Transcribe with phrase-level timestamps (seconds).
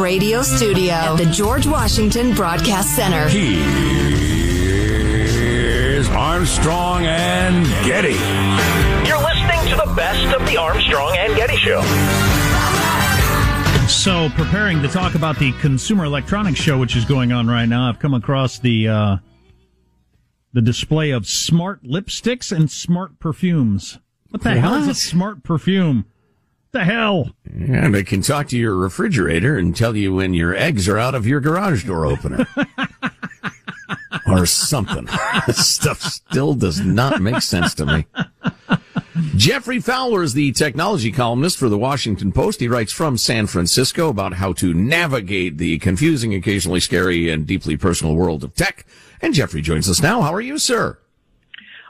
[0.00, 3.28] radio studio at the George Washington Broadcast Center.
[5.28, 8.14] Here's Armstrong and Getty.
[9.06, 11.82] You're listening to the best of the Armstrong and Getty Show.
[13.88, 17.88] So, preparing to talk about the Consumer Electronics Show, which is going on right now,
[17.88, 19.16] I've come across the uh,
[20.54, 23.98] the display of smart lipsticks and smart perfumes.
[24.30, 26.06] What the hell is a smart perfume?
[26.72, 27.30] The hell?
[27.44, 31.14] And it can talk to your refrigerator and tell you when your eggs are out
[31.14, 32.46] of your garage door opener.
[34.30, 35.08] or something.
[35.46, 38.06] This stuff still does not make sense to me.
[39.36, 42.60] Geoffrey Fowler is the technology columnist for the Washington Post.
[42.60, 47.76] He writes from San Francisco about how to navigate the confusing, occasionally scary, and deeply
[47.76, 48.86] personal world of tech.
[49.22, 50.22] And Geoffrey joins us now.
[50.22, 50.98] How are you, sir?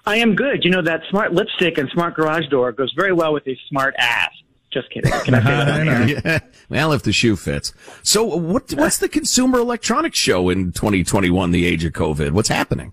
[0.07, 0.65] I am good.
[0.65, 3.95] You know, that smart lipstick and smart garage door goes very well with a smart
[3.99, 4.31] ass.
[4.73, 5.11] Just kidding.
[5.11, 6.25] Can I say that?
[6.25, 6.39] Yeah.
[6.69, 7.73] Well, if the shoe fits.
[8.03, 12.31] So what, what's the Consumer Electronics Show in 2021, the age of COVID?
[12.31, 12.93] What's happening?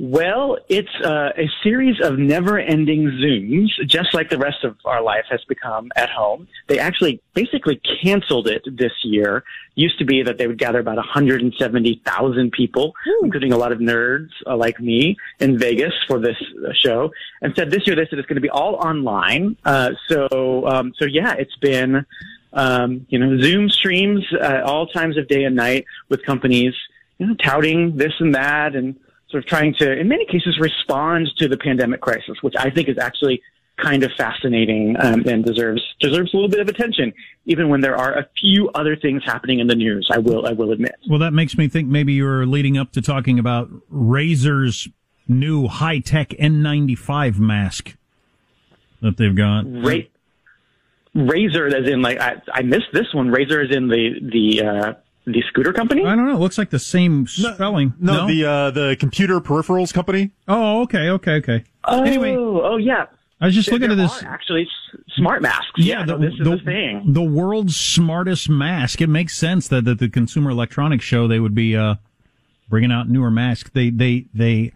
[0.00, 5.24] Well, it's uh, a series of never-ending Zooms, just like the rest of our life
[5.28, 6.46] has become at home.
[6.68, 9.42] They actually basically canceled it this year.
[9.74, 14.28] Used to be that they would gather about 170,000 people, including a lot of nerds
[14.46, 17.10] uh, like me in Vegas for this uh, show.
[17.42, 19.56] And said this year they said it's going to be all online.
[19.64, 22.06] Uh, so, um, so yeah, it's been
[22.52, 26.74] um, you know Zoom streams at all times of day and night with companies
[27.18, 28.96] you know touting this and that and
[29.30, 32.88] sort of trying to, in many cases, respond to the pandemic crisis, which I think
[32.88, 33.42] is actually
[33.76, 37.12] kind of fascinating um, and deserves deserves a little bit of attention,
[37.46, 40.08] even when there are a few other things happening in the news.
[40.12, 40.96] I will I will admit.
[41.08, 44.88] Well, that makes me think maybe you're leading up to talking about Razer's
[45.28, 47.96] new high tech N95 mask
[49.00, 49.64] that they've got.
[49.66, 50.08] Ra-
[51.14, 53.30] Razor, as in like I, I missed this one.
[53.30, 54.92] Razor is in the the uh,
[55.32, 56.04] the scooter company.
[56.04, 56.34] I don't know.
[56.36, 57.94] It looks like the same spelling.
[58.00, 60.30] No, the uh, the computer peripherals company.
[60.46, 61.64] Oh, okay, okay, okay.
[61.84, 63.06] Oh, Anyway, oh yeah.
[63.40, 64.22] I was just There- looking at this.
[64.24, 65.70] actually s- smart masks.
[65.76, 67.12] Yeah, no, this is the, a thing.
[67.12, 69.00] the world's smartest mask.
[69.00, 71.94] It makes sense that that the Consumer Electronics Show they would be uh,
[72.68, 73.70] bringing out newer masks.
[73.72, 74.72] They they they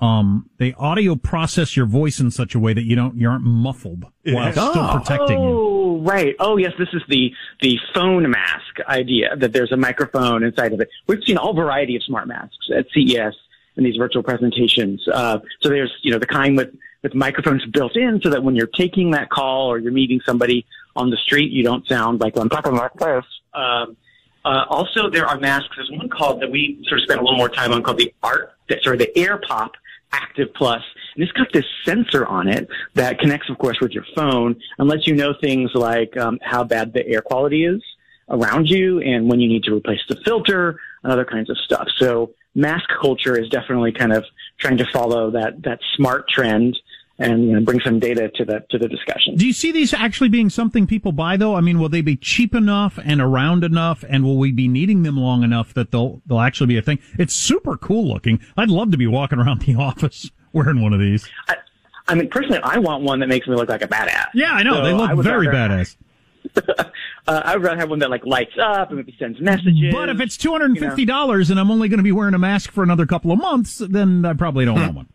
[0.00, 3.44] um they audio process your voice in such a way that you don't you aren't
[3.44, 4.98] muffled while still Oh.
[4.98, 5.79] protecting you.
[6.00, 6.34] Right.
[6.40, 6.72] Oh, yes.
[6.78, 10.88] This is the the phone mask idea that there's a microphone inside of it.
[11.06, 13.34] We've seen all variety of smart masks at CES
[13.76, 15.06] in these virtual presentations.
[15.06, 18.56] Uh, so there's you know the kind with with microphones built in, so that when
[18.56, 20.64] you're taking that call or you're meeting somebody
[20.96, 23.24] on the street, you don't sound like like this.
[23.52, 23.96] Um,
[24.42, 25.68] uh, also, there are masks.
[25.76, 28.14] There's one called that we sort of spent a little more time on called the
[28.22, 29.72] Art, sorry, the AirPop
[30.12, 30.82] Active Plus,
[31.14, 34.88] and it's got this sensor on it that connects, of course, with your phone and
[34.88, 37.82] lets you know things like um, how bad the air quality is
[38.28, 41.88] around you and when you need to replace the filter and other kinds of stuff.
[41.96, 44.24] So mask culture is definitely kind of
[44.58, 46.78] trying to follow that that smart trend
[47.20, 49.36] and you know, bring some data to the to the discussion.
[49.36, 51.54] Do you see these actually being something people buy though?
[51.54, 55.02] I mean, will they be cheap enough and around enough and will we be needing
[55.02, 56.98] them long enough that they'll they'll actually be a thing?
[57.18, 58.40] It's super cool looking.
[58.56, 61.28] I'd love to be walking around the office wearing one of these.
[61.48, 61.56] I,
[62.08, 64.28] I mean, personally, I want one that makes me look like a badass.
[64.34, 64.74] Yeah, I know.
[64.74, 65.96] So they look very rather- badass.
[67.28, 69.92] Uh, I would rather have one that like lights up and maybe sends messages.
[69.92, 72.32] But if it's two hundred and fifty dollars and I'm only going to be wearing
[72.34, 75.08] a mask for another couple of months, then I probably don't want one.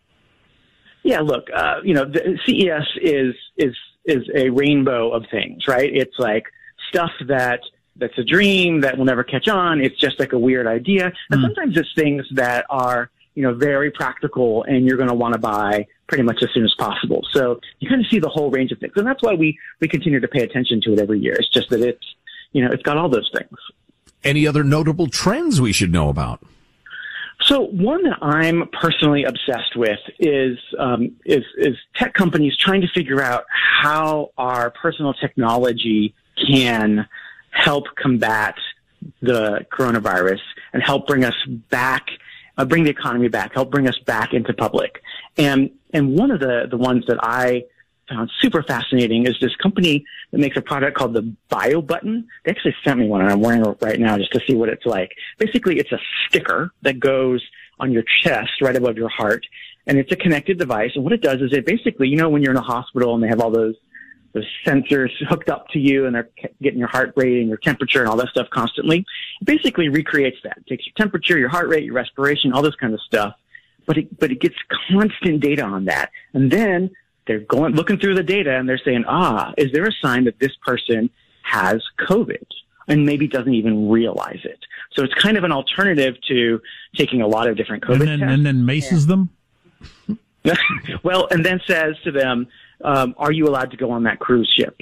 [1.06, 5.90] Yeah, look, uh, you know, the CES is is is a rainbow of things, right?
[5.94, 6.46] It's like
[6.90, 7.60] stuff that
[7.96, 9.82] that's a dream that will never catch on.
[9.82, 13.92] It's just like a weird idea, and sometimes it's things that are you know very
[13.92, 17.22] practical, and you're going to want to buy pretty much as soon as possible.
[17.32, 19.88] So you kind of see the whole range of things, and that's why we we
[19.88, 21.34] continue to pay attention to it every year.
[21.34, 22.16] It's just that it's
[22.52, 23.60] you know it's got all those things.
[24.24, 26.42] Any other notable trends we should know about?
[27.46, 32.88] So one that I'm personally obsessed with is um, is is tech companies trying to
[32.88, 36.16] figure out how our personal technology
[36.48, 37.08] can
[37.52, 38.56] help combat
[39.22, 40.40] the coronavirus
[40.74, 41.36] and help bring us
[41.70, 42.08] back,
[42.58, 45.02] uh, bring the economy back, help bring us back into public.
[45.38, 47.66] And and one of the the ones that I
[48.10, 52.26] found super fascinating is this company that makes a product called the BioButton.
[52.44, 54.70] They actually sent me one, and I'm wearing it right now just to see what
[54.70, 55.12] it's like.
[55.38, 57.44] Basically, it's a sticker that goes
[57.80, 59.46] on your chest right above your heart,
[59.88, 60.92] and it's a connected device.
[60.96, 63.24] And what it does is it basically, you know, when you're in a hospital and
[63.24, 63.76] they have all those
[64.34, 66.30] those sensors hooked up to you and they're
[66.62, 69.06] getting your heart rate and your temperature and all that stuff constantly.
[69.40, 70.58] It basically recreates that.
[70.58, 73.36] It takes your temperature, your heart rate, your respiration, all this kind of stuff.
[73.86, 74.56] But it, but it gets
[74.90, 76.12] constant data on that.
[76.34, 76.92] And then
[77.28, 80.40] they're going, looking through the data and they're saying, ah, is there a sign that
[80.40, 81.10] this person
[81.44, 82.46] has COVID?
[82.88, 84.60] and maybe doesn't even realize it.
[84.94, 86.62] So it's kind of an alternative to
[86.96, 88.34] taking a lot of different COVID and then, tests.
[88.34, 89.30] and then maces them.
[91.04, 92.48] well, and then says to them,
[92.84, 94.80] um, "Are you allowed to go on that cruise ship?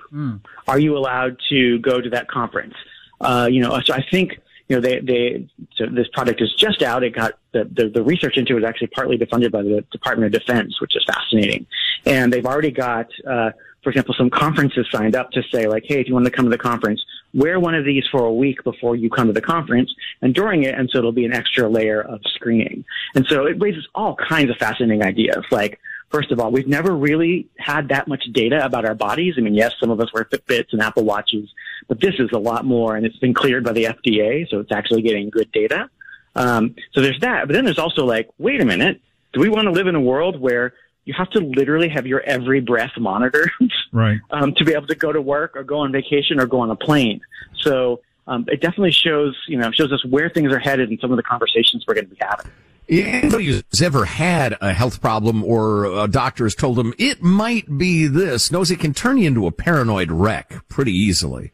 [0.67, 2.73] Are you allowed to go to that conference?"
[3.21, 6.81] Uh, you know, so I think you know they they so this product is just
[6.81, 7.03] out.
[7.03, 10.33] It got the, the the research into it is actually partly funded by the Department
[10.33, 11.65] of Defense, which is fascinating,
[12.05, 13.07] and they've already got.
[13.27, 13.51] Uh,
[13.83, 16.45] for example, some conferences signed up to say like, hey, if you want to come
[16.45, 19.41] to the conference, wear one of these for a week before you come to the
[19.41, 20.73] conference and during it.
[20.73, 22.85] And so it'll be an extra layer of screening.
[23.13, 25.43] And so it raises all kinds of fascinating ideas.
[25.51, 29.35] Like, first of all, we've never really had that much data about our bodies.
[29.37, 31.49] I mean, yes, some of us wear Fitbits and Apple Watches,
[31.87, 34.49] but this is a lot more and it's been cleared by the FDA.
[34.49, 35.89] So it's actually getting good data.
[36.35, 37.47] Um, so there's that.
[37.47, 39.01] But then there's also like, wait a minute.
[39.33, 40.73] Do we want to live in a world where
[41.05, 43.49] you have to literally have your every breath monitored
[43.91, 44.19] Right.
[44.31, 46.69] um, to be able to go to work or go on vacation or go on
[46.71, 47.21] a plane.
[47.61, 51.11] So um, it definitely shows, you know, shows us where things are headed and some
[51.11, 52.51] of the conversations we're going to be having.
[52.89, 57.77] Anybody who's ever had a health problem or a doctor has told them it might
[57.77, 61.51] be this knows it can turn you into a paranoid wreck pretty easily.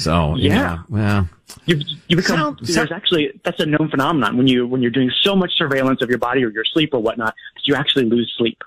[0.00, 0.78] So Yeah.
[0.88, 1.28] well,
[1.66, 4.90] You, you become Sound- there's sound- actually that's a known phenomenon when you when you're
[4.90, 8.04] doing so much surveillance of your body or your sleep or whatnot that you actually
[8.06, 8.62] lose sleep.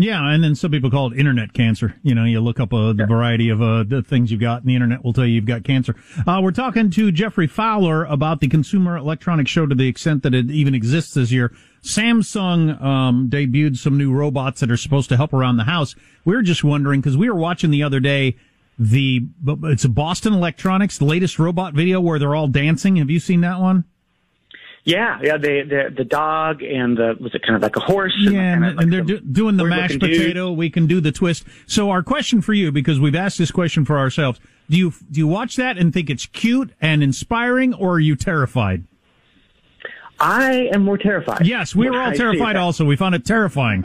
[0.00, 1.96] Yeah, and then some people call it internet cancer.
[2.04, 4.70] You know, you look up uh, the variety of uh, the things you've got, and
[4.70, 5.96] the internet will tell you you've got cancer.
[6.24, 10.34] Uh, we're talking to Geoffrey Fowler about the Consumer Electronics Show to the extent that
[10.34, 11.52] it even exists this year.
[11.82, 15.96] Samsung um, debuted some new robots that are supposed to help around the house.
[16.24, 18.36] We are just wondering because we were watching the other day
[18.78, 19.22] the
[19.64, 22.96] it's a Boston Electronics, the latest robot video where they're all dancing.
[22.96, 23.84] Have you seen that one?
[24.84, 25.36] Yeah, yeah.
[25.36, 28.14] The the, the dog and the was it kind of like a horse?
[28.18, 30.12] Yeah, kind and, like and they're do, doing the mashed dude.
[30.12, 30.52] potato.
[30.52, 31.44] We can do the twist.
[31.66, 34.40] So our question for you, because we've asked this question for ourselves,
[34.70, 38.16] do you do you watch that and think it's cute and inspiring, or are you
[38.16, 38.84] terrified?
[40.20, 41.46] I am more terrified.
[41.46, 42.56] Yes, we were all I terrified.
[42.56, 43.84] Also, we found it terrifying.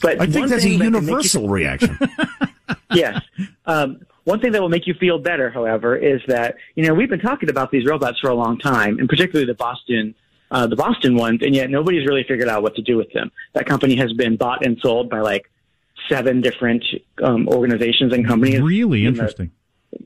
[0.00, 1.98] But I think that's a thing that you universal reaction.
[2.92, 3.20] yes.
[3.66, 7.10] Um, one thing that will make you feel better, however, is that you know we've
[7.10, 10.14] been talking about these robots for a long time, and particularly the Boston,
[10.50, 13.30] uh, the Boston ones, and yet nobody's really figured out what to do with them.
[13.52, 15.50] That company has been bought and sold by like
[16.08, 16.84] seven different
[17.22, 18.60] um, organizations and companies.
[18.60, 19.50] Really in the- interesting.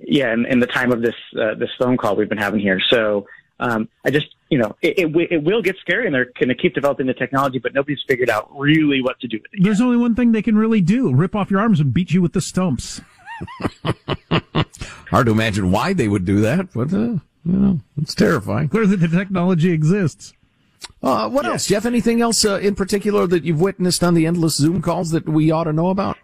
[0.02, 2.80] yeah, in, in the time of this uh, this phone call we've been having here.
[2.90, 3.26] So
[3.60, 6.54] um, I just you know it, it, it will get scary, and they're going to
[6.54, 9.62] keep developing the technology, but nobody's figured out really what to do with it.
[9.62, 12.22] There's only one thing they can really do: rip off your arms and beat you
[12.22, 13.00] with the stumps.
[15.10, 18.68] Hard to imagine why they would do that, but uh, you know, it's terrifying.
[18.68, 20.34] Clearly, the technology exists.
[21.02, 21.86] Uh, what else, Geoff?
[21.86, 25.50] Anything else uh, in particular that you've witnessed on the endless Zoom calls that we
[25.50, 26.16] ought to know about?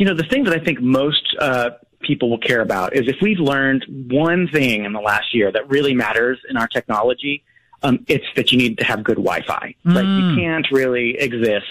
[0.00, 1.70] you know, the thing that I think most uh,
[2.00, 5.68] people will care about is if we've learned one thing in the last year that
[5.68, 7.42] really matters in our technology,
[7.82, 9.74] um, it's that you need to have good Wi-Fi.
[9.84, 11.66] Like you can't really exist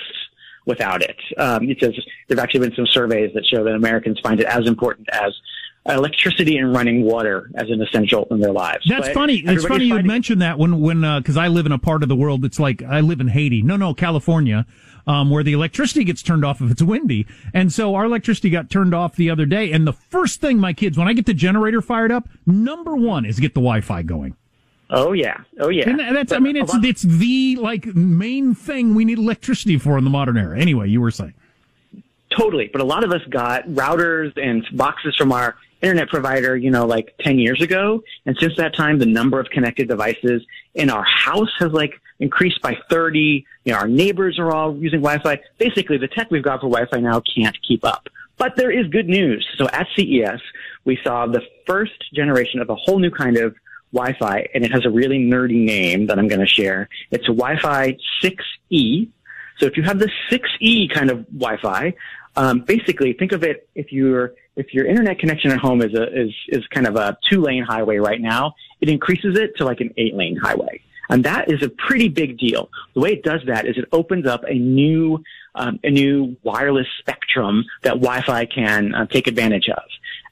[0.66, 1.18] without it.
[1.38, 1.94] Um, it says
[2.28, 5.34] there've actually been some surveys that show that Americans find it as important as
[5.94, 8.86] electricity and running water as an essential in their lives.
[8.88, 9.38] That's But funny.
[9.46, 12.10] It's funny you would mention that when when because I live in a part of
[12.10, 13.62] the world that's like I live in Haiti.
[13.62, 14.66] No, no, California,
[15.08, 18.70] um, where the electricity gets turned off if it's windy, and so our electricity got
[18.70, 19.72] turned off the other day.
[19.72, 23.26] And the first thing my kids, when I get the generator fired up, number one
[23.26, 24.36] is get the Wi-Fi going.
[24.92, 25.88] Oh yeah, oh yeah.
[25.88, 29.98] And that's I mean it's lot- it's the like main thing we need electricity for
[29.98, 30.60] in the modern era.
[30.60, 31.34] Anyway, you were saying.
[32.36, 32.70] Totally.
[32.72, 36.86] But a lot of us got routers and boxes from our internet provider, you know,
[36.86, 38.04] like 10 years ago.
[38.26, 42.62] And since that time, the number of connected devices in our house has like increased
[42.62, 43.46] by 30.
[43.64, 45.42] You know, our neighbors are all using Wi-Fi.
[45.58, 48.10] Basically, the tech we've got for Wi-Fi now can't keep up.
[48.38, 49.46] But there is good news.
[49.58, 50.42] So at CES,
[50.86, 53.56] we saw the first generation of a whole new kind of
[53.92, 56.88] Wi-Fi, and it has a really nerdy name that I'm going to share.
[57.12, 59.10] It's Wi-Fi 6E.
[59.58, 61.94] So if you have the 6E kind of Wi-Fi,
[62.38, 66.04] um, basically think of it if your if your internet connection at home is a
[66.14, 69.80] is is kind of a two lane highway right now, it increases it to like
[69.80, 72.70] an eight lane highway, and that is a pretty big deal.
[72.94, 75.24] The way it does that is it opens up a new
[75.56, 79.84] um, a new wireless spectrum that Wi-Fi can uh, take advantage of,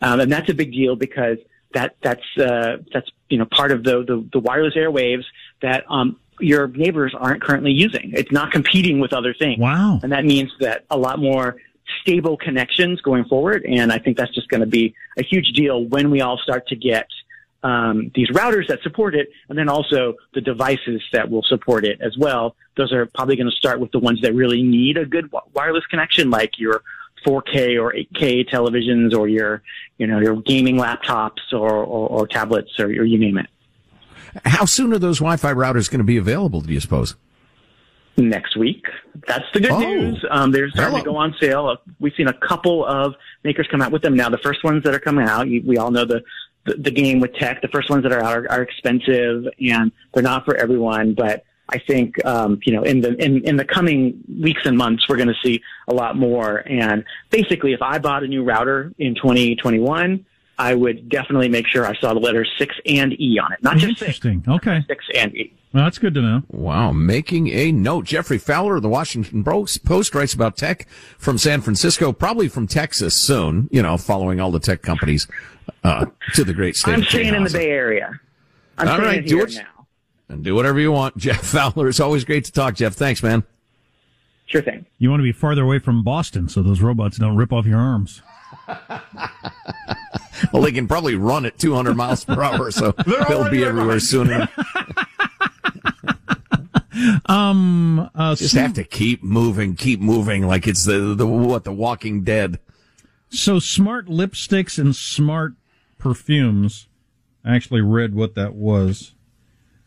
[0.02, 1.38] um, and that's a big deal because
[1.74, 5.24] that that's uh, that's you know part of the the, the wireless airwaves
[5.62, 8.12] that um, your neighbors aren't currently using.
[8.14, 9.60] It's not competing with other things.
[9.60, 10.00] Wow.
[10.04, 11.58] And that means that a lot more
[12.02, 13.66] stable connections going forward.
[13.66, 16.68] And I think that's just going to be a huge deal when we all start
[16.70, 17.08] to get
[17.64, 22.00] um, these routers that support it, and then also the devices that will support it
[22.02, 22.56] as well.
[22.76, 25.48] Those are probably going to start with the ones that really need a good wi-
[25.54, 26.84] wireless connection, like your
[27.26, 29.64] 4K or 8K televisions or your,
[29.98, 33.48] you know, your gaming laptops or, or, or tablets or, or you name it.
[34.46, 36.62] How soon are those Wi-Fi routers going to be available?
[36.62, 37.16] Do you suppose?
[38.18, 38.86] Next week.
[39.28, 39.80] That's the good Oh.
[39.80, 40.24] news.
[40.30, 41.68] Um, they're starting to go on sale.
[41.68, 44.30] Uh, We've seen a couple of makers come out with them now.
[44.30, 46.24] The first ones that are coming out, we all know the,
[46.66, 47.62] the the game with tech.
[47.62, 51.14] The first ones that are out are, are expensive and they're not for everyone.
[51.14, 55.08] But I think um, you know in the in, in the coming weeks and months
[55.08, 56.64] we're going to see a lot more.
[56.68, 60.26] And basically, if I bought a new router in 2021.
[60.60, 63.78] I would definitely make sure I saw the letters six and E on it, not
[63.78, 64.44] just six, Interesting.
[64.56, 64.84] Okay.
[64.88, 65.54] six and E.
[65.78, 66.42] Well, that's good to know.
[66.50, 68.06] Wow, making a note.
[68.06, 70.88] Geoffrey Fowler of the Washington Post Post writes about tech
[71.20, 75.28] from San Francisco, probably from Texas soon, you know, following all the tech companies
[75.84, 78.20] uh, to the great state I'm of staying in the Bay Area.
[78.80, 79.86] I'm All staying do here what you- now.
[80.30, 81.16] And do whatever you want.
[81.20, 82.94] Geoff Fowler, it's always great to talk, Geoff.
[82.94, 83.44] Thanks, man.
[84.48, 84.84] Sure thing.
[84.98, 87.78] You want to be farther away from Boston so those robots don't rip off your
[87.80, 88.24] arms.
[90.54, 92.92] Well, they can probably run at 200 miles per hour, so
[93.28, 94.30] they'll be everywhere behind soon.
[94.30, 95.07] enough.
[97.26, 102.24] Uh, Just have to keep moving, keep moving, like it's the, the what, the Walking
[102.24, 102.60] Dead.
[103.30, 105.54] So smart lipsticks and smart
[105.98, 106.88] perfumes.
[107.44, 109.14] I actually read what that was.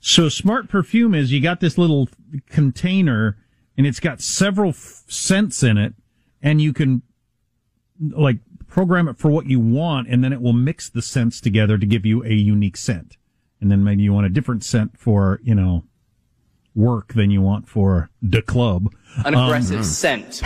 [0.00, 2.09] So smart perfume is you got this little
[2.49, 3.37] container
[3.76, 5.95] and it's got several f- scents in it
[6.43, 7.02] and you can
[8.00, 11.76] like program it for what you want and then it will mix the scents together
[11.76, 13.17] to give you a unique scent.
[13.61, 15.85] And then maybe you want a different scent for, you know,
[16.75, 18.93] work than you want for the club.
[19.25, 19.85] An um, aggressive mm.
[19.85, 20.43] scent.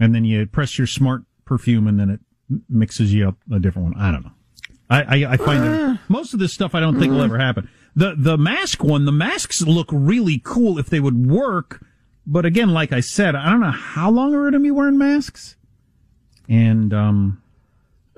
[0.00, 2.20] and then you press your smart perfume and then it
[2.68, 4.00] mixes you up a different one.
[4.00, 4.32] I don't know.
[4.90, 5.96] I, I, I find that uh.
[6.08, 7.24] most of this stuff I don't think will mm.
[7.24, 7.68] ever happen.
[7.96, 11.84] The, the mask one, the masks look really cool if they would work.
[12.26, 14.70] But again, like I said, I don't know how long are we going to be
[14.70, 15.56] wearing masks.
[16.48, 17.42] And, um,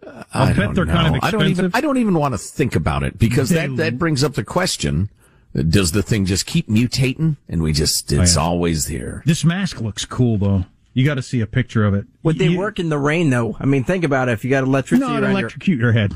[0.06, 1.18] I'll I bet don't they're kind of know.
[1.22, 1.50] I don't even.
[1.50, 1.74] expensive.
[1.74, 4.44] I don't even want to think about it because They- that that brings up the
[4.44, 5.10] question:
[5.54, 8.42] Does the thing just keep mutating, and we just oh, it's yeah.
[8.42, 9.22] always there?
[9.24, 10.64] this mask looks cool though.
[10.92, 12.06] You got to see a picture of it.
[12.22, 13.56] Would they You- work in the rain though?
[13.60, 14.32] I mean, think about it.
[14.32, 16.12] If you got electricity No, it'd around your- electrocute your head.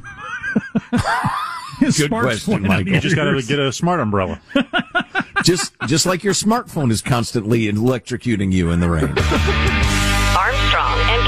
[1.81, 2.93] Good question, flying out Michael.
[2.93, 4.39] You just got to get a smart umbrella.
[5.45, 9.09] just just like your smartphone is constantly electrocuting you in the rain.
[10.37, 11.27] Armstrong and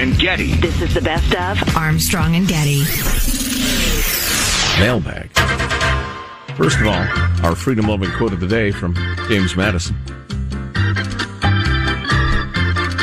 [0.00, 0.54] and Getty.
[0.54, 2.84] This is the best of Armstrong and Getty.
[4.80, 5.30] Mailbag.
[6.56, 7.06] First of all,
[7.44, 8.94] our freedom loving quote of the day from
[9.28, 9.94] James Madison.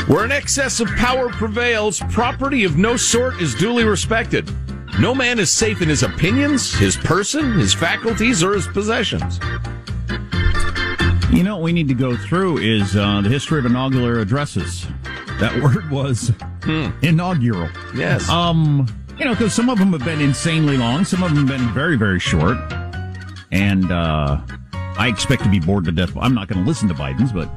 [0.07, 4.49] Where an excess of power prevails, property of no sort is duly respected.
[4.99, 9.39] No man is safe in his opinions, his person, his faculties, or his possessions.
[11.31, 14.87] You know what we need to go through is uh, the history of inaugural addresses.
[15.39, 16.31] That word was
[17.01, 17.69] inaugural.
[17.95, 18.27] Yes.
[18.29, 21.59] Um, you know, because some of them have been insanely long, some of them have
[21.59, 22.57] been very, very short,
[23.51, 24.39] and uh,
[24.73, 26.15] I expect to be bored to death.
[26.17, 27.49] I'm not going to listen to Biden's, but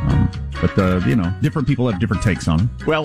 [0.00, 2.70] um, but uh, you know, different people have different takes on them.
[2.86, 3.04] Well,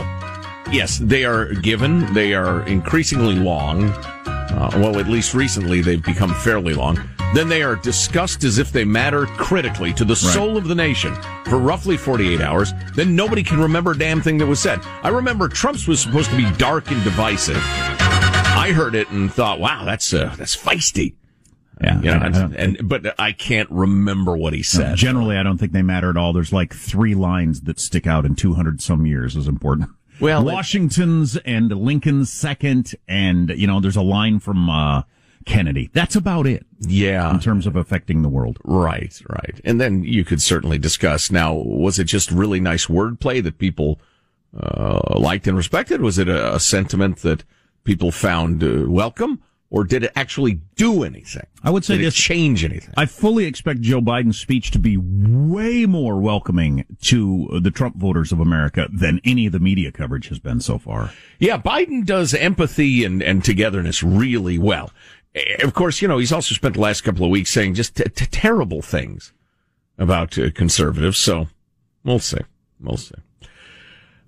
[0.71, 2.13] yes, they are given.
[2.13, 3.85] They are increasingly long.
[4.25, 6.97] Uh, well, at least recently they've become fairly long.
[7.33, 11.15] Then they are discussed as if they matter critically to the soul of the nation
[11.45, 12.73] for roughly 48 hours.
[12.95, 14.79] Then nobody can remember a damn thing that was said.
[15.01, 17.57] I remember Trump's was supposed to be dark and divisive.
[17.57, 21.15] I heard it and thought, wow, that's uh, that's feisty.
[21.81, 24.95] Yeah, You know, I- I and, and but I can't remember what he said.
[24.95, 26.33] Generally, I don't think they matter at all.
[26.33, 29.89] There's like three lines that stick out in 200 some years is important.
[30.21, 35.01] Well, Washington's and Lincoln's second, and you know, there's a line from uh,
[35.45, 35.89] Kennedy.
[35.93, 38.57] That's about it yeah, in terms of affecting the world.
[38.63, 39.59] Right, right.
[39.63, 43.99] And then you could certainly discuss now, was it just really nice wordplay that people
[44.59, 46.01] uh, liked and respected?
[46.01, 47.43] Was it a, a sentiment that
[47.83, 49.41] people found uh, welcome?
[49.69, 51.47] Or did it actually do anything?
[51.63, 52.93] I would say did this- it change anything?
[52.95, 58.31] I fully expect Joe Biden's speech to be way more welcoming to the Trump voters
[58.31, 61.09] of America than any of the media coverage has been so far.
[61.39, 64.91] Yeah, Biden does empathy and, and togetherness really well.
[65.61, 68.03] Of course, you know, he's also spent the last couple of weeks saying just t-
[68.03, 69.33] t- terrible things
[69.97, 71.17] about uh, conservatives.
[71.17, 71.47] So
[72.03, 72.41] we'll see.
[72.79, 73.15] We'll see.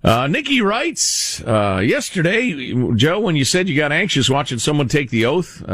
[0.02, 5.10] Uh, Nikki writes, uh, yesterday, Joe, when you said you got anxious watching someone take
[5.10, 5.72] the oath, uh,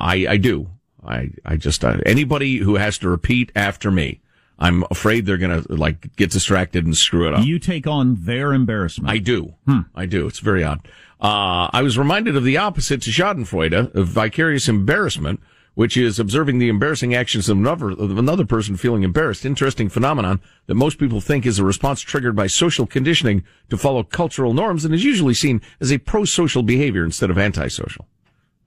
[0.00, 0.68] I, I do.
[1.04, 4.20] I, I just, uh, anybody who has to repeat after me,
[4.60, 7.44] I'm afraid they're going to like get distracted and screw it up.
[7.44, 9.10] You take on their embarrassment.
[9.10, 9.54] I do.
[9.94, 10.26] I do.
[10.26, 10.86] It's very odd.
[11.20, 15.40] Uh, I was reminded of the opposite to Schadenfreude, of vicarious embarrassment,
[15.74, 19.44] which is observing the embarrassing actions of another, of another person feeling embarrassed.
[19.44, 24.02] Interesting phenomenon that most people think is a response triggered by social conditioning to follow
[24.02, 28.06] cultural norms and is usually seen as a pro-social behavior instead of antisocial.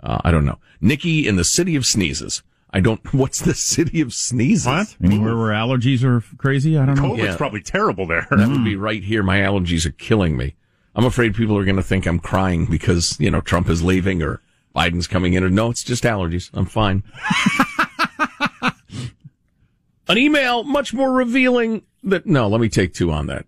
[0.02, 0.58] Uh, I don't know.
[0.82, 2.44] Nikki in the city of sneezes.
[2.74, 4.66] I don't, what's the city of sneezes?
[4.66, 4.96] What?
[5.04, 6.78] Anywhere where allergies are crazy?
[6.78, 7.04] I don't know.
[7.14, 7.36] COVID's Yeah.
[7.38, 8.28] probably terrible there.
[8.30, 9.22] That would be right here.
[9.24, 10.56] My allergies are killing me.
[10.96, 14.22] I'm afraid people are going to think I'm crying because, you know, Trump is leaving
[14.22, 14.42] or
[14.76, 15.44] Biden's coming in.
[15.44, 16.50] Or no, it's just allergies.
[16.54, 17.04] I'm fine.
[20.08, 23.46] An email much more revealing that, no, let me take two on that.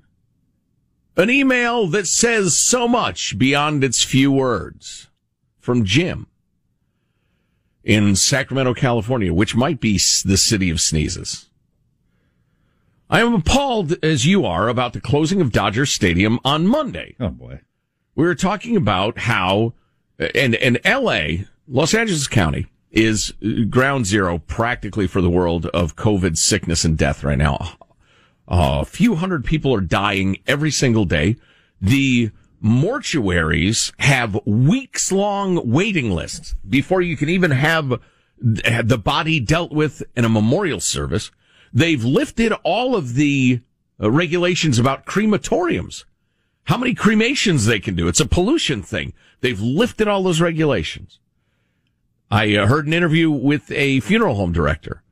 [1.17, 5.09] An email that says so much beyond its few words
[5.59, 6.27] from Jim
[7.83, 11.49] in Sacramento, California, which might be the city of sneezes.
[13.13, 17.15] I am appalled as you are about the closing of Dodger Stadium on Monday.
[17.19, 17.59] Oh boy.
[18.15, 19.75] We were talking about how,
[20.17, 23.31] and, and LA, Los Angeles County, is
[23.69, 27.77] ground zero practically for the world of COVID sickness and death right now.
[28.47, 31.35] a few hundred people are dying every single day.
[31.79, 32.31] The
[32.65, 38.01] mortuaries have weeks long waiting lists before you can even have
[38.39, 41.29] the body dealt with in a memorial service.
[41.73, 43.61] They've lifted all of the
[44.01, 46.05] uh, regulations about crematoriums
[46.65, 48.07] how many cremations they can do.
[48.07, 49.13] It's a pollution thing.
[49.41, 51.19] They've lifted all those regulations.
[52.31, 55.03] I uh, heard an interview with a funeral home director.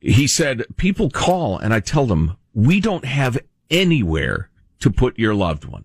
[0.00, 4.48] He said, people call and I tell them, we don't have anywhere
[4.80, 5.84] to put your loved one.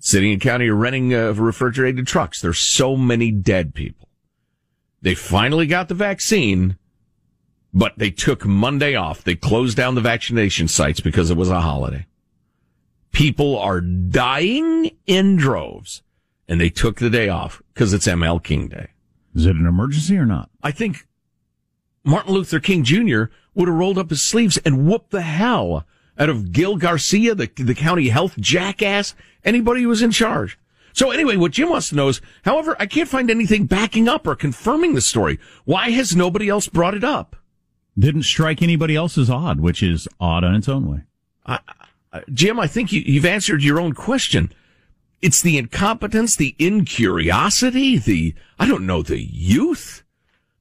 [0.00, 2.40] City and county are renting uh, refrigerated trucks.
[2.40, 4.08] There's so many dead people.
[5.00, 6.78] They finally got the vaccine,
[7.74, 9.22] but they took Monday off.
[9.22, 12.06] They closed down the vaccination sites because it was a holiday
[13.14, 16.02] people are dying in droves
[16.46, 18.88] and they took the day off because it's ML King Day.
[19.34, 20.50] Is it an emergency or not?
[20.62, 21.06] I think
[22.04, 23.24] Martin Luther King Jr.
[23.54, 25.86] would have rolled up his sleeves and whooped the hell
[26.18, 30.58] out of Gil Garcia, the, the county health jackass, anybody who was in charge.
[30.92, 34.26] So anyway, what Jim wants to know is, however, I can't find anything backing up
[34.26, 35.40] or confirming the story.
[35.64, 37.36] Why has nobody else brought it up?
[37.98, 41.00] Didn't strike anybody else as odd, which is odd on its own way.
[41.46, 41.58] Uh,
[42.32, 44.52] Jim, I think you, you've answered your own question.
[45.22, 50.02] It's the incompetence, the incuriosity, the, I don't know, the youth,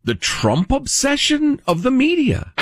[0.04, 2.54] the Trump obsession of the media.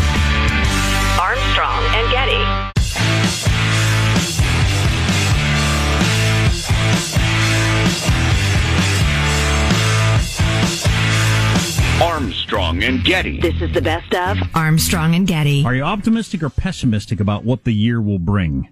[12.01, 13.39] Armstrong and Getty.
[13.39, 15.63] This is the best of Armstrong and Getty.
[15.63, 18.69] Are you optimistic or pessimistic about what the year will bring?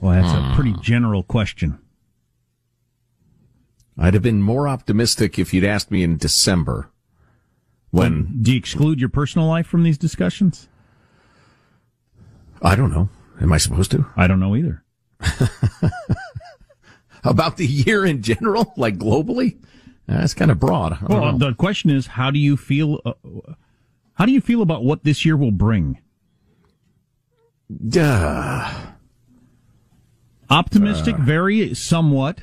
[0.00, 0.54] Well, that's a hmm.
[0.56, 1.78] pretty general question.
[3.96, 6.90] I'd have been more optimistic if you'd asked me in December
[7.90, 10.68] when, Do you exclude your personal life from these discussions?
[12.60, 13.08] I don't know.
[13.40, 14.04] Am I supposed to?
[14.16, 14.82] I don't know either.
[17.22, 19.58] About the year in general, like globally?
[20.10, 20.98] That's kind of broad.
[21.02, 21.38] Well, know.
[21.38, 23.00] the question is, how do you feel?
[23.04, 23.12] Uh,
[24.14, 25.98] how do you feel about what this year will bring?
[27.88, 28.68] Duh.
[30.50, 32.40] Optimistic, very somewhat.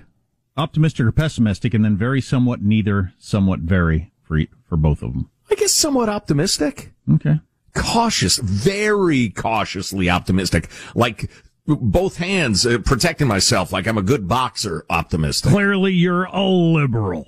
[0.55, 5.29] Optimistic or pessimistic, and then very somewhat, neither, somewhat, very for for both of them.
[5.51, 6.93] I guess somewhat optimistic.
[7.15, 7.39] Okay.
[7.75, 11.29] cautious, very cautiously optimistic, like
[11.67, 15.51] both hands uh, protecting myself, like I'm a good boxer optimistic.
[15.51, 17.27] Clearly, you're a liberal.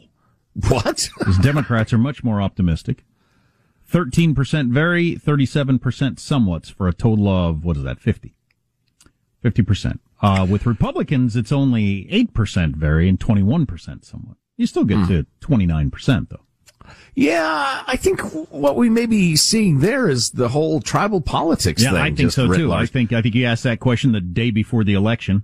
[0.53, 1.09] What?
[1.19, 3.03] Because Democrats are much more optimistic.
[3.91, 8.35] 13% very, 37% somewhat for a total of, what is that, 50?
[9.43, 9.99] 50%.
[10.21, 14.38] Uh, with Republicans, it's only 8% very and 21% somewhat.
[14.57, 16.41] You still get to 29% though.
[17.15, 21.91] Yeah, I think what we may be seeing there is the whole tribal politics Yeah,
[21.91, 21.99] thing.
[21.99, 22.73] I think so too.
[22.73, 25.43] I think, I think you asked that question the day before the election.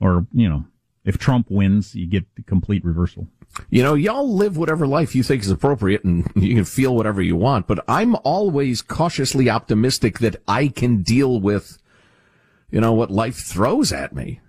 [0.00, 0.64] Or, you know,
[1.04, 3.28] if Trump wins, you get the complete reversal.
[3.70, 7.22] You know, y'all live whatever life you think is appropriate and you can feel whatever
[7.22, 11.78] you want, but I'm always cautiously optimistic that I can deal with,
[12.70, 14.40] you know, what life throws at me.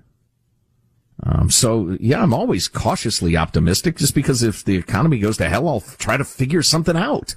[1.23, 5.67] Um, so yeah, I'm always cautiously optimistic just because if the economy goes to hell,
[5.67, 7.35] I'll try to figure something out.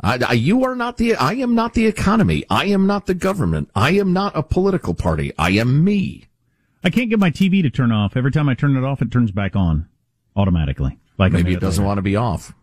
[0.00, 2.44] I, I, you are not the, I am not the economy.
[2.48, 3.70] I am not the government.
[3.74, 5.32] I am not a political party.
[5.36, 6.27] I am me.
[6.84, 8.16] I can't get my TV to turn off.
[8.16, 9.88] Every time I turn it off, it turns back on
[10.36, 10.98] automatically.
[11.18, 11.86] Like Maybe it doesn't later.
[11.88, 12.54] want to be off.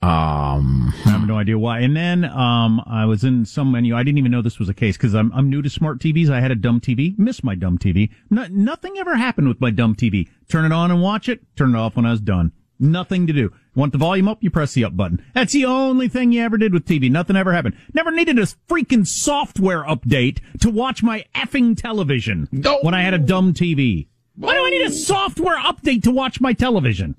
[0.00, 1.80] Um, I have no idea why.
[1.80, 3.96] And then um, I was in some menu.
[3.96, 6.28] I didn't even know this was a case because I'm I'm new to smart TVs.
[6.30, 7.18] I had a dumb TV.
[7.18, 8.10] missed my dumb TV.
[8.28, 10.28] No, nothing ever happened with my dumb TV.
[10.48, 11.40] Turn it on and watch it.
[11.56, 12.52] Turn it off when I was done.
[12.84, 13.52] Nothing to do.
[13.74, 14.42] Want the volume up?
[14.42, 15.24] You press the up button.
[15.34, 17.10] That's the only thing you ever did with TV.
[17.10, 17.76] Nothing ever happened.
[17.94, 22.78] Never needed a freaking software update to watch my effing television No.
[22.82, 24.06] when I had a dumb TV.
[24.36, 27.14] Why do I need a software update to watch my television?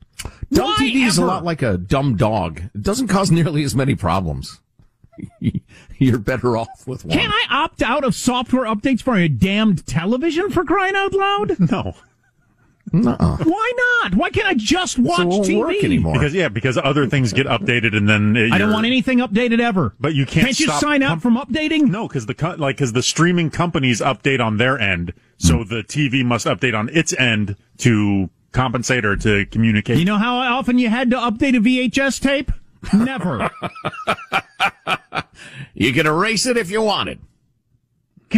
[0.51, 2.61] dumb Why TV is a lot like a dumb dog.
[2.75, 4.59] It doesn't cause nearly as many problems.
[5.97, 7.17] You're better off with one.
[7.17, 11.55] Can I opt out of software updates for a damned television for crying out loud?
[11.71, 11.95] No,
[12.91, 13.37] Nuh-uh.
[13.43, 13.71] Why
[14.03, 14.15] not?
[14.15, 15.57] Why can't I just watch So it won't TV?
[15.59, 16.13] work anymore.
[16.13, 19.59] because yeah, because other things get updated and then it, I don't want anything updated
[19.59, 19.95] ever.
[19.99, 21.87] But you can't Can't you stop sign up from updating?
[21.89, 25.69] No, because the co- like because the streaming companies update on their end, so Hmm.
[25.69, 29.97] the TV must update on its end to compensate or to communicate.
[29.97, 32.51] You know how often you had to update a VHS tape?
[32.93, 33.49] Never.
[35.73, 37.19] You can erase it if you wanted.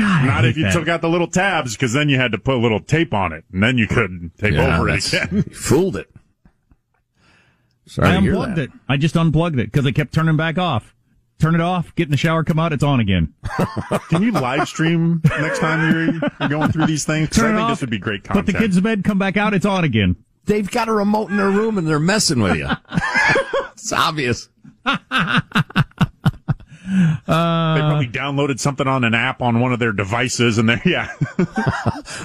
[0.02, 0.74] God, Not if you that.
[0.74, 3.34] took out the little tabs, because then you had to put a little tape on
[3.34, 5.44] it, and then you couldn't tape Yeah, over it that's- again.
[5.48, 6.10] you fooled it.
[7.86, 8.62] Sorry I to hear unplugged that.
[8.64, 8.72] it.
[8.90, 10.94] I just unplugged it because it kept turning back off.
[11.40, 13.32] Turn it off, get in the shower, come out, it's on again.
[14.10, 17.30] Can you live stream next time you're, you're going through these things?
[17.30, 17.70] Turn I it think off.
[17.70, 18.48] this would be great Put content.
[18.48, 20.16] the kids to bed, come back out, it's on again.
[20.46, 22.68] They've got a remote in their room and they're messing with you.
[23.74, 24.50] it's obvious.
[26.98, 31.10] they probably downloaded something on an app on one of their devices, and they're yeah.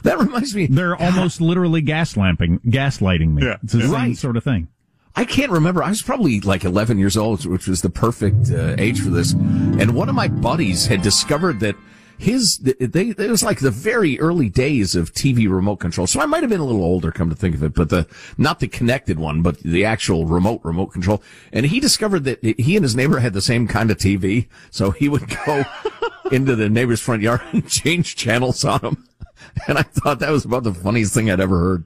[0.02, 0.66] That reminds me.
[0.66, 3.44] They're almost literally gas lamping, gaslighting me.
[3.44, 3.85] Yeah, It's the yeah.
[3.87, 4.16] same Right.
[4.16, 4.68] sort of thing.
[5.14, 5.82] I can't remember.
[5.82, 9.32] I was probably like 11 years old, which was the perfect uh, age for this.
[9.32, 11.76] And one of my buddies had discovered that
[12.22, 16.06] his, they, it was like the very early days of TV remote control.
[16.06, 18.06] So I might have been a little older, come to think of it, but the,
[18.38, 21.20] not the connected one, but the actual remote, remote control.
[21.52, 24.46] And he discovered that he and his neighbor had the same kind of TV.
[24.70, 25.64] So he would go
[26.30, 29.04] into the neighbor's front yard and change channels on him.
[29.66, 31.85] And I thought that was about the funniest thing I'd ever heard.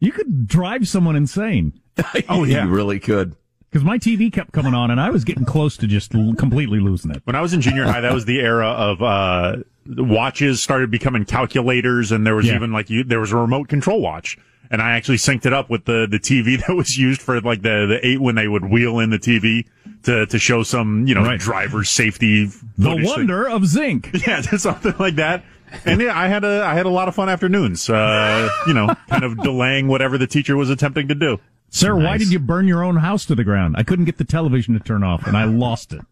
[0.00, 1.80] You could drive someone insane.
[2.28, 2.64] Oh, yeah.
[2.64, 3.36] You really could.
[3.72, 6.78] Because my TV kept coming on and I was getting close to just l- completely
[6.78, 7.22] losing it.
[7.24, 9.56] When I was in junior high, that was the era of uh,
[9.86, 12.54] watches started becoming calculators, and there was Yeah.
[12.56, 14.36] even like you, there was a remote control watch.
[14.70, 17.62] And I actually synced it up with the, the TV that was used for like
[17.62, 19.64] the, the eight when they would wheel in the TV
[20.02, 21.40] to, to show some, you know, Right.
[21.40, 22.46] driver safety.
[22.76, 24.10] The wonder of zinc.
[24.26, 25.44] Yeah, something like that.
[25.86, 27.88] And yeah, I had a I had a lot of fun afternoons.
[27.88, 31.40] Uh, you know, kind of delaying whatever the teacher was attempting to do.
[31.74, 33.76] Sir, why did you burn your own house to the ground?
[33.78, 36.02] I couldn't get the television to turn off and I lost it.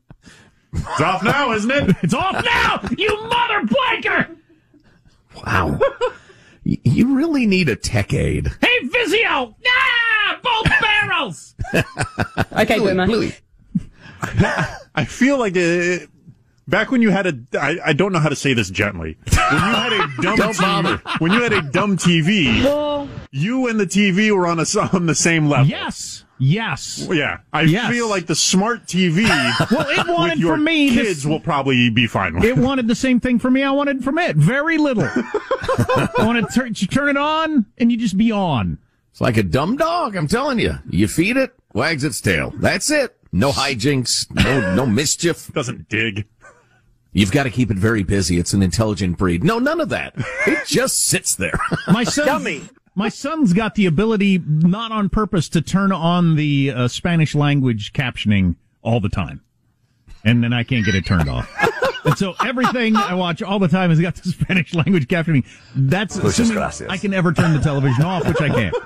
[0.72, 1.96] It's off now, isn't it?
[2.02, 4.36] It's off now, you mother blanker!
[5.44, 5.78] Wow.
[6.64, 8.48] You really need a tech aid.
[8.60, 9.54] Hey, Vizio!
[9.66, 11.54] Ah, both barrels!
[12.52, 13.06] Okay, Boomer.
[13.06, 13.34] Bluey.
[14.94, 16.06] I feel like uh
[16.70, 19.16] back when you had a I, I don't know how to say this gently.
[19.24, 20.96] When you had a dumb Don't TV, bother.
[21.18, 25.06] when you had a dumb TV, you and the TV were on a s- on
[25.06, 25.66] the same level.
[25.66, 27.06] Yes, yes.
[27.10, 27.90] Yeah, I Yes.
[27.92, 29.24] feel like the smart TV
[29.70, 32.44] Well, it with wanted your from me this- kids will probably be fine with.
[32.44, 34.36] It wanted the same thing for me I wanted from it.
[34.36, 35.04] Very little.
[35.04, 38.78] I want to turn, turn it on and you just be on.
[39.10, 40.74] It's like a dumb dog, I'm telling you.
[40.88, 42.52] You feed it, wags its tail.
[42.56, 43.16] That's it.
[43.32, 45.52] No hijinks, no, no mischief.
[45.54, 46.26] Doesn't dig.
[47.12, 48.38] You've got to keep it very busy.
[48.38, 49.42] It's an intelligent breed.
[49.42, 50.14] No, none of that.
[50.46, 51.58] It just sits there.
[51.88, 56.88] My son, my son's got the ability, not on purpose, to turn on the uh,
[56.88, 59.42] Spanish language captioning all the time,
[60.24, 61.48] and then I can't get it turned off.
[62.04, 65.46] and so everything I watch all the time has got the Spanish language captioning.
[65.74, 68.76] That's assuming I can ever turn the television off, which I can't.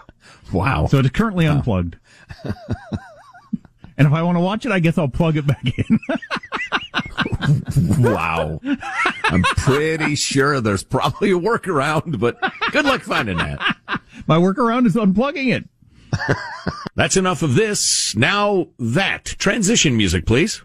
[0.52, 0.86] Wow.
[0.86, 1.96] So it's currently unplugged.
[2.44, 5.98] and if I want to watch it, I guess I'll plug it back in.
[7.98, 8.60] Wow.
[9.24, 12.38] I'm pretty sure there's probably a workaround, but
[12.72, 13.76] good luck finding that.
[14.26, 15.68] My workaround is unplugging it.
[16.94, 18.14] That's enough of this.
[18.14, 19.24] Now that.
[19.24, 20.62] Transition music, please.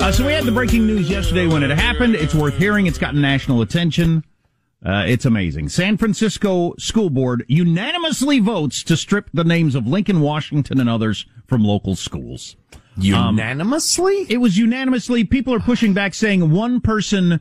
[0.00, 2.16] Uh, so we had the breaking news yesterday when it happened.
[2.16, 2.86] It's worth hearing.
[2.86, 4.24] It's gotten national attention.
[4.84, 5.68] Uh, it's amazing.
[5.68, 11.26] San Francisco School Board unanimously votes to strip the names of Lincoln, Washington, and others
[11.50, 12.56] from local schools.
[12.96, 14.26] Um, unanimously?
[14.30, 15.24] It was unanimously.
[15.24, 17.40] People are pushing back, saying one person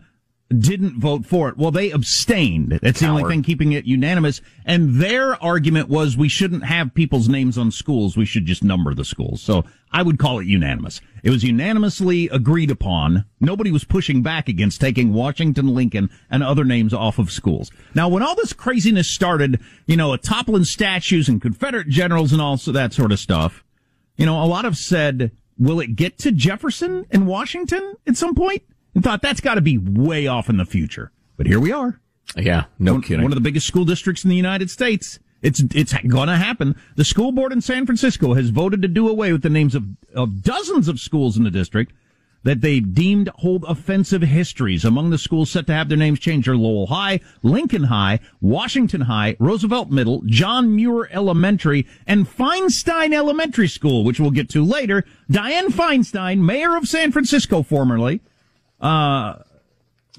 [0.58, 1.58] didn't vote for it.
[1.58, 2.80] Well, they abstained.
[2.82, 4.42] That's the only thing keeping it unanimous.
[4.66, 8.18] And their argument was we shouldn't have people's names on schools.
[8.18, 9.44] We should just number the schools.
[9.44, 11.02] So I would call it unanimous.
[11.22, 13.26] It was unanimously agreed upon.
[13.40, 17.70] Nobody was pushing back against taking Washington, Lincoln, and other names off of schools.
[17.94, 22.42] Now, when all this craziness started, you know, a toppling statues and Confederate generals and
[22.42, 23.64] all so that sort of stuff,
[24.20, 28.36] you know, a lot have said, will it get to Jefferson and Washington at some
[28.36, 28.64] point?
[28.94, 31.12] And thought that's got to be way off in the future.
[31.38, 32.02] But here we are.
[32.36, 33.24] Yeah, no one, kidding.
[33.24, 35.20] One of the biggest school districts in the United States.
[35.42, 36.76] It's it's going to happen.
[36.98, 39.86] The school board in San Francisco has voted to do away with the names of,
[40.14, 41.94] of dozens of schools in the district
[42.44, 44.86] that they deemed hold offensive histories.
[44.86, 49.02] Among the schools set to have their names changed are Lowell High, Lincoln High, Washington
[49.02, 55.04] High, Roosevelt Middle, John Muir Elementary, and Feinstein Elementary School, which we'll get to later.
[55.30, 58.22] Dianne Feinstein, mayor of San Francisco formerly,
[58.82, 59.36] uh,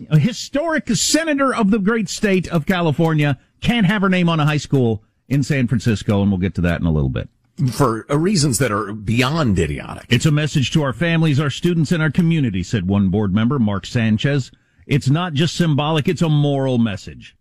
[0.08, 4.46] a historic senator of the great state of California, can't have her name on a
[4.46, 7.28] high school in San Francisco, and we'll get to that in a little bit.
[7.68, 10.06] For uh, reasons that are beyond idiotic.
[10.08, 13.58] It's a message to our families, our students, and our community, said one board member,
[13.58, 14.50] Mark Sanchez.
[14.86, 17.36] It's not just symbolic, it's a moral message.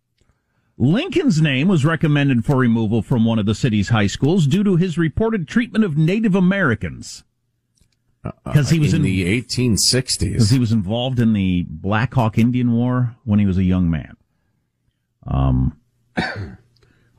[0.77, 4.77] Lincoln's name was recommended for removal from one of the city's high schools due to
[4.77, 7.23] his reported treatment of Native Americans.
[8.45, 10.51] Because he was in, in, the because 1860s.
[10.51, 14.15] he was involved in the Black Hawk Indian War when he was a young man.
[15.25, 15.79] Um,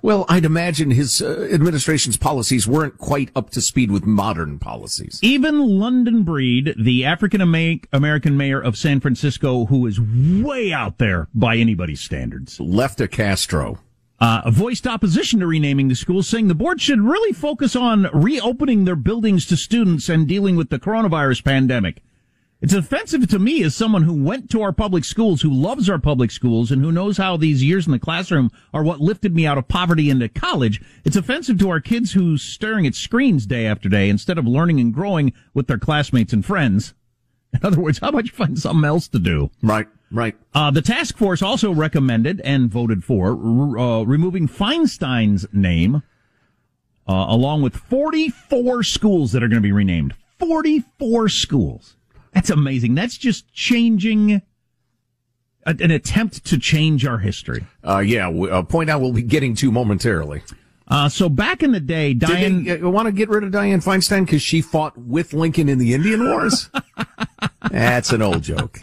[0.03, 5.19] Well, I'd imagine his uh, administration's policies weren't quite up to speed with modern policies.
[5.23, 11.29] Even London Breed, the African American mayor of San Francisco, who is way out there
[11.35, 13.79] by anybody's standards, Left a Castro.
[14.21, 18.85] uh, voiced opposition to renaming the school, saying the board should really focus on reopening
[18.85, 22.03] their buildings to students and dealing with the coronavirus pandemic.
[22.63, 25.99] It's offensive to me as someone who went to our public schools, who loves our
[25.99, 29.47] public schools, and who knows how these years in the classroom are what lifted me
[29.47, 30.83] out of poverty into college.
[31.03, 34.79] It's offensive to our kids who staring at screens day after day instead of learning
[34.79, 36.93] and growing with their classmates and friends.
[37.55, 39.51] In other words, how about you find something else to do?
[39.63, 40.37] Right, right.
[40.53, 46.03] Uh, the task force also recommended and voted for uh, removing Feinstein's name,
[47.09, 50.15] uh, along with 44 schools that are going to be renamed.
[50.39, 51.97] 44 schools.
[52.33, 52.95] That's amazing.
[52.95, 54.43] That's just changing
[55.67, 57.67] an attempt to change our history.
[57.87, 60.43] Uh, yeah, a point I will be getting to momentarily.
[60.89, 62.65] Uh, so back in the day, Did Dianne.
[62.65, 65.79] they uh, want to get rid of Dianne Feinstein because she fought with Lincoln in
[65.79, 66.69] the Indian Wars?
[67.71, 68.79] That's an old joke.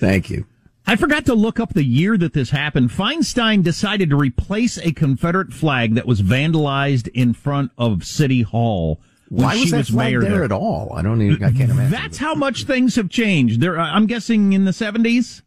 [0.00, 0.46] Thank you.
[0.84, 2.90] I forgot to look up the year that this happened.
[2.90, 9.00] Feinstein decided to replace a Confederate flag that was vandalized in front of City Hall.
[9.32, 10.44] Why she was that was flag mayor there, there.
[10.44, 10.92] at all?
[10.94, 11.42] I don't even.
[11.42, 11.90] I can't imagine.
[11.90, 13.62] That's how much things have changed.
[13.62, 15.40] There, uh, I'm guessing in the 70s.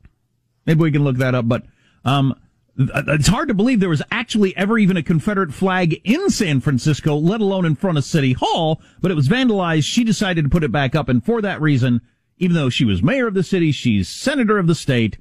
[0.66, 1.66] Maybe we can look that up, but
[2.04, 2.34] um,
[2.78, 7.16] it's hard to believe there was actually ever even a Confederate flag in San Francisco,
[7.16, 8.82] let alone in front of City Hall.
[9.02, 9.84] But it was vandalized.
[9.84, 12.02] She decided to put it back up, and for that reason,
[12.40, 15.20] even though she was mayor of the city, she's senator of the state.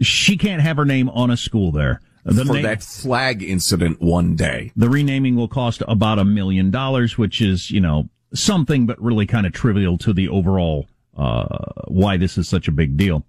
[0.00, 2.00] She can't have her name on a school there.
[2.26, 4.72] The for that flag incident one day.
[4.74, 9.26] the renaming will cost about a million dollars, which is, you know, something, but really
[9.26, 11.46] kind of trivial to the overall, uh,
[11.86, 13.24] why this is such a big deal.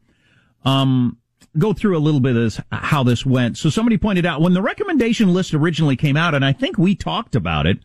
[0.66, 1.18] Um,
[1.58, 3.58] go through a little bit of this, how this went.
[3.58, 6.96] So somebody pointed out when the recommendation list originally came out, and I think we
[6.96, 7.78] talked about it,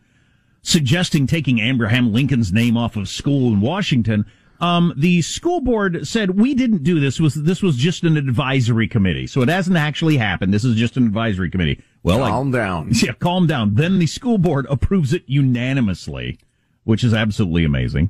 [0.63, 4.25] suggesting taking Abraham Lincoln's name off of school in Washington.
[4.63, 7.19] Um, the school board said we didn't do this.
[7.19, 10.53] Was this was just an advisory committee, so it hasn't actually happened.
[10.53, 11.83] This is just an advisory committee.
[12.01, 12.89] Well, Calm down.
[12.93, 13.75] yeah, calm down.
[13.75, 16.39] Then the school board approves it unanimously,
[16.85, 18.09] which is absolutely amazing.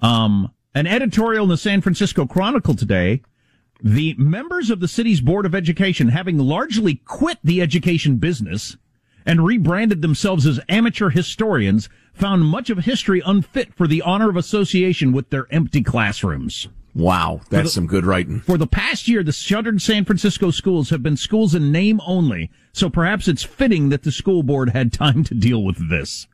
[0.00, 3.22] Um, an editorial in the San Francisco Chronicle today.
[3.82, 8.76] The members of the city's Board of Education, having largely quit the education business
[9.26, 14.36] and rebranded themselves as amateur historians, found much of history unfit for the honor of
[14.36, 16.68] association with their empty classrooms.
[16.94, 18.40] Wow, that's the- some good writing.
[18.40, 22.50] For the past year, the shuttered San Francisco schools have been schools in name only,
[22.72, 26.26] so perhaps it's fitting that the school board had time to deal with this.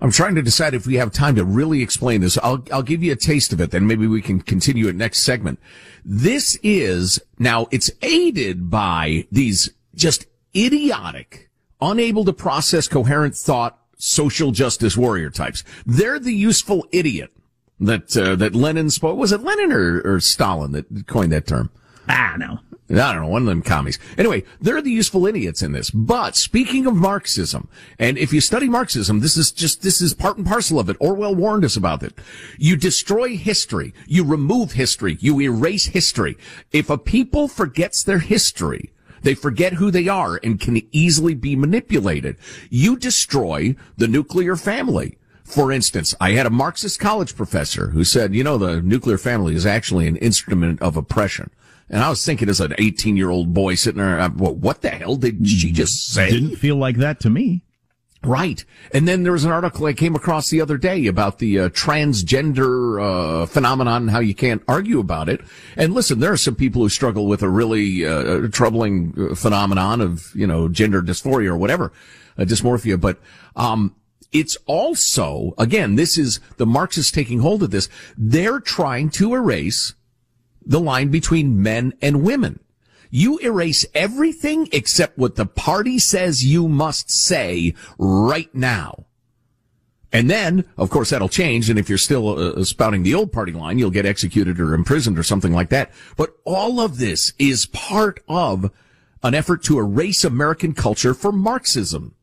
[0.00, 2.36] I'm trying to decide if we have time to really explain this.
[2.42, 5.20] I'll, I'll give you a taste of it, then maybe we can continue it next
[5.22, 5.58] segment.
[6.04, 11.48] This is, now it's aided by these just idiotic,
[11.80, 15.64] unable to process coherent thought, social justice warrior types.
[15.86, 17.32] They're the useful idiot
[17.80, 19.18] that, uh, that Lenin spoke.
[19.18, 21.70] Was it Lenin or, or Stalin that coined that term?
[22.08, 22.58] Ah, no.
[22.90, 23.98] I don't know, one of them commies.
[24.18, 25.90] Anyway, they're the useful idiots in this.
[25.90, 30.36] But speaking of Marxism, and if you study Marxism, this is just, this is part
[30.36, 30.96] and parcel of it.
[31.00, 32.12] Orwell warned us about it.
[32.58, 33.94] You destroy history.
[34.06, 35.16] You remove history.
[35.20, 36.36] You erase history.
[36.72, 38.92] If a people forgets their history,
[39.24, 42.36] they forget who they are and can easily be manipulated.
[42.70, 45.18] You destroy the nuclear family.
[45.44, 49.54] For instance, I had a Marxist college professor who said, you know, the nuclear family
[49.54, 51.50] is actually an instrument of oppression.
[51.90, 54.90] And I was thinking as an 18 year old boy sitting there, uh, what the
[54.90, 56.30] hell did she just say?
[56.30, 57.62] Didn't feel like that to me.
[58.24, 58.64] Right.
[58.92, 61.68] And then there was an article I came across the other day about the uh,
[61.70, 63.00] transgender
[63.42, 65.40] uh, phenomenon how you can't argue about it.
[65.76, 70.00] And listen, there are some people who struggle with a really uh, troubling uh, phenomenon
[70.00, 71.92] of, you know, gender dysphoria or whatever,
[72.38, 73.00] uh, dysmorphia.
[73.00, 73.18] But
[73.56, 73.94] um,
[74.32, 77.88] it's also, again, this is the Marxists taking hold of this.
[78.16, 79.94] They're trying to erase
[80.64, 82.60] the line between men and women.
[83.16, 89.06] You erase everything except what the party says you must say right now.
[90.12, 91.70] And then, of course, that'll change.
[91.70, 95.16] And if you're still uh, spouting the old party line, you'll get executed or imprisoned
[95.16, 95.92] or something like that.
[96.16, 98.72] But all of this is part of
[99.22, 102.16] an effort to erase American culture for Marxism.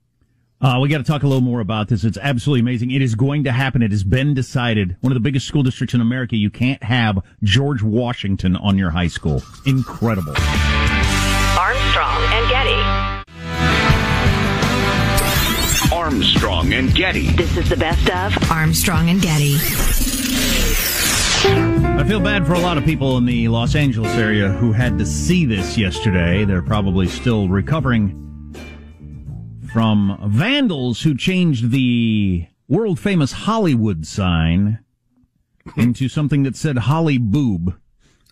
[0.61, 2.03] Uh, we got to talk a little more about this.
[2.03, 2.91] It's absolutely amazing.
[2.91, 3.81] It is going to happen.
[3.81, 4.95] It has been decided.
[5.01, 6.35] One of the biggest school districts in America.
[6.37, 9.41] You can't have George Washington on your high school.
[9.65, 10.35] Incredible.
[11.57, 13.25] Armstrong and Getty.
[15.95, 17.31] Armstrong and Getty.
[17.31, 19.55] This is the best of Armstrong and Getty.
[21.43, 24.99] I feel bad for a lot of people in the Los Angeles area who had
[24.99, 26.45] to see this yesterday.
[26.45, 28.20] They're probably still recovering
[29.73, 34.79] from vandals who changed the world famous Hollywood sign
[35.77, 37.75] into something that said Holly Boob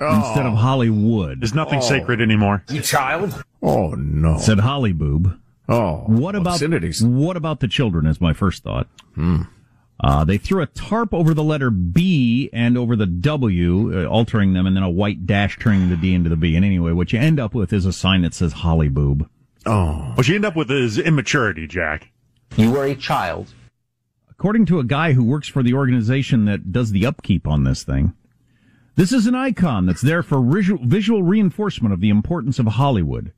[0.02, 1.42] instead of Hollywood.
[1.42, 2.64] There's nothing sacred anymore.
[2.70, 3.44] You child.
[3.62, 4.36] Oh, no.
[4.36, 5.38] It said Holly Boob.
[5.68, 7.04] Oh, What about obscenities.
[7.04, 8.08] what about the children?
[8.08, 8.88] Is my first thought.
[10.02, 14.54] Uh, they threw a tarp over the letter B and over the W, uh, altering
[14.54, 16.56] them, and then a white dash turning the D into the B.
[16.56, 19.30] And anyway, what you end up with is a sign that says Holly Boob.
[19.66, 22.12] Oh, What you end up with is immaturity, Jack.
[22.58, 23.54] You were a child.
[24.30, 27.84] According to a guy who works for the organization that does the upkeep on this
[27.84, 28.14] thing,
[28.96, 33.34] this is an icon that's there for visual, visual reinforcement of the importance of Hollywood.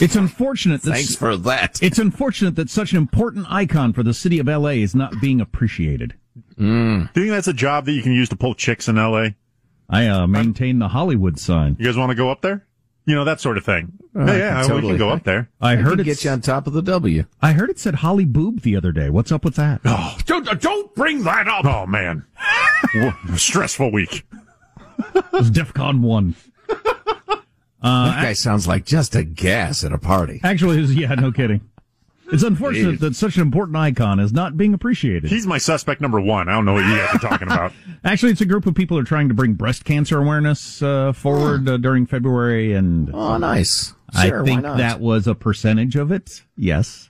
[0.00, 1.82] It's unfortunate that thanks for that.
[1.82, 5.40] it's unfortunate that such an important icon for the city of LA is not being
[5.42, 6.14] appreciated.
[6.58, 9.34] Do you think that's a job that you can use to pull chicks in L.A.?
[9.90, 11.76] I uh, maintain the Hollywood sign.
[11.78, 12.64] You guys want to go up there?
[13.06, 13.92] You know that sort of thing.
[14.16, 14.92] Uh, yeah, yeah, we totally.
[14.92, 15.50] can go up there.
[15.60, 16.04] I I heard it.
[16.04, 17.24] get you on top of the W.
[17.42, 19.10] I heard it said Holly Boob the other day.
[19.10, 19.80] What's up with that?
[19.84, 21.64] Oh, Don't, uh, don't bring that up.
[21.66, 22.24] oh man,
[23.36, 24.24] stressful week.
[25.14, 26.34] It was DEFCON one.
[26.68, 27.42] that
[27.82, 30.40] uh, guy sounds like just a gas at a party.
[30.42, 31.60] Actually, it was, yeah, no kidding.
[32.32, 35.30] It's unfortunate that such an important icon is not being appreciated.
[35.30, 36.48] He's my suspect number one.
[36.48, 37.72] I don't know what you guys are talking about.
[38.04, 41.12] Actually, it's a group of people who are trying to bring breast cancer awareness uh,
[41.12, 43.94] forward uh, during February, and Oh, nice.
[44.14, 46.42] I Sure, why think that was a percentage of it.
[46.56, 47.08] Yes,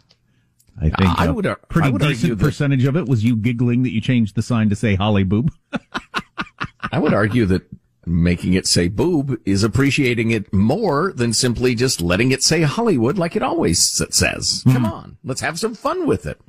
[0.81, 3.07] I think I a would ar- pretty I would argue decent that- percentage of it
[3.07, 5.53] was you giggling that you changed the sign to say Holly Boob.
[6.92, 7.62] I would argue that
[8.07, 13.19] making it say boob is appreciating it more than simply just letting it say Hollywood
[13.19, 14.62] like it always says.
[14.64, 14.73] Hmm.
[14.73, 16.40] Come on, let's have some fun with it.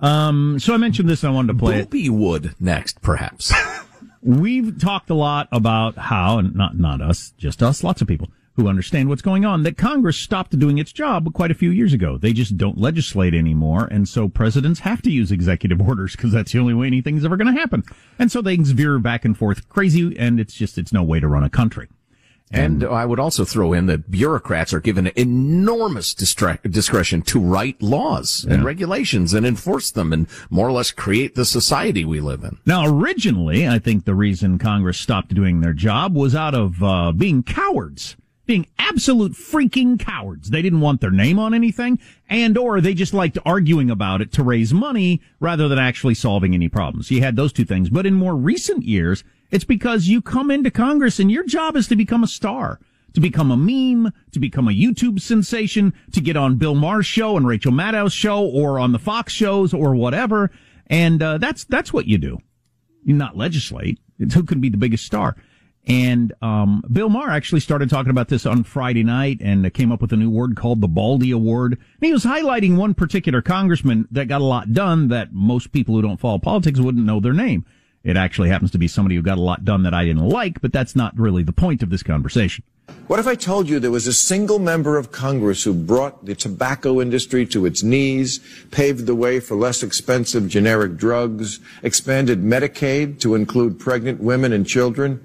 [0.00, 1.24] Um, so I mentioned this.
[1.24, 2.10] I wanted to play it.
[2.10, 3.52] Wood next, perhaps.
[4.22, 8.28] We've talked a lot about how, and not not us, just us, lots of people
[8.56, 11.92] who understand what's going on, that Congress stopped doing its job quite a few years
[11.92, 12.18] ago.
[12.18, 16.52] They just don't legislate anymore, and so presidents have to use executive orders because that's
[16.52, 17.84] the only way anything's ever going to happen.
[18.18, 21.28] And so things veer back and forth crazy, and it's just it's no way to
[21.28, 21.88] run a country.
[22.52, 27.82] And I would also throw in that bureaucrats are given enormous distra- discretion to write
[27.82, 32.44] laws and regulations and enforce them and more or less create the society we live
[32.44, 32.58] in.
[32.64, 37.10] Now, originally, I think the reason Congress stopped doing their job was out of uh,
[37.10, 40.50] being cowards, being absolute freaking cowards.
[40.50, 44.32] They didn't want their name on anything, and or they just liked arguing about it
[44.32, 47.10] to raise money rather than actually solving any problems.
[47.10, 47.90] You had those two things.
[47.90, 51.88] But in more recent years, it's because you come into Congress and your job is
[51.88, 52.80] to become a star.
[53.14, 57.38] To become a meme, to become a YouTube sensation, to get on Bill Maher's show
[57.38, 60.50] and Rachel Maddow's show, or on the Fox shows, or whatever,
[60.88, 62.40] and uh, that's that's what you do
[63.06, 64.00] you not legislate.
[64.18, 65.36] It's who can be the biggest star.
[65.86, 70.00] And um, Bill Maher actually started talking about this on Friday night and came up
[70.00, 71.74] with a new word called the Baldy Award.
[71.74, 75.94] And he was highlighting one particular congressman that got a lot done that most people
[75.94, 77.64] who don't follow politics wouldn't know their name.
[78.02, 80.60] It actually happens to be somebody who got a lot done that I didn't like,
[80.60, 82.64] but that's not really the point of this conversation.
[83.08, 86.34] What if I told you there was a single member of Congress who brought the
[86.34, 88.40] tobacco industry to its knees,
[88.70, 94.66] paved the way for less expensive generic drugs, expanded Medicaid to include pregnant women and
[94.66, 95.20] children,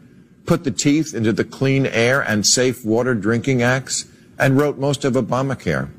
[0.45, 4.05] put the teeth into the Clean Air and Safe Water Drinking Acts,
[4.39, 5.89] and wrote most of Obamacare?